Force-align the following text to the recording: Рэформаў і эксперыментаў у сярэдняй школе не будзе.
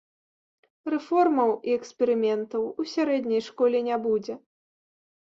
Рэформаў 0.93 1.49
і 1.69 1.75
эксперыментаў 1.79 2.63
у 2.83 2.85
сярэдняй 2.93 3.43
школе 3.49 3.77
не 3.89 3.97
будзе. 4.07 4.33